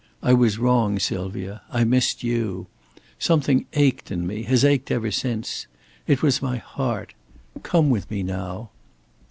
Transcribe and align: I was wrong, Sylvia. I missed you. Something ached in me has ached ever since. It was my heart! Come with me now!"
I 0.23 0.33
was 0.33 0.57
wrong, 0.57 0.97
Sylvia. 0.97 1.61
I 1.69 1.83
missed 1.83 2.23
you. 2.23 2.65
Something 3.19 3.67
ached 3.73 4.09
in 4.09 4.25
me 4.25 4.41
has 4.45 4.65
ached 4.65 4.89
ever 4.89 5.11
since. 5.11 5.67
It 6.07 6.23
was 6.23 6.41
my 6.41 6.57
heart! 6.57 7.13
Come 7.61 7.91
with 7.91 8.09
me 8.09 8.23
now!" 8.23 8.71